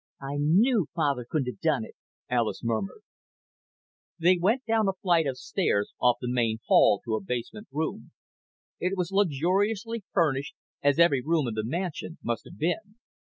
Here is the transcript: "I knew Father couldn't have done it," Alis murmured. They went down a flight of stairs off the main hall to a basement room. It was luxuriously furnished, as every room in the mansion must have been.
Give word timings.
"I 0.23 0.37
knew 0.39 0.87
Father 0.95 1.27
couldn't 1.29 1.53
have 1.53 1.59
done 1.61 1.85
it," 1.85 1.93
Alis 2.27 2.63
murmured. 2.63 3.03
They 4.17 4.35
went 4.41 4.65
down 4.65 4.87
a 4.87 4.93
flight 4.93 5.27
of 5.27 5.37
stairs 5.37 5.93
off 5.99 6.17
the 6.19 6.27
main 6.27 6.57
hall 6.65 7.03
to 7.05 7.13
a 7.13 7.21
basement 7.21 7.67
room. 7.71 8.11
It 8.79 8.97
was 8.97 9.11
luxuriously 9.11 10.03
furnished, 10.11 10.55
as 10.81 10.97
every 10.97 11.21
room 11.21 11.47
in 11.47 11.53
the 11.53 11.63
mansion 11.63 12.17
must 12.23 12.45
have 12.45 12.57
been. 12.57 12.95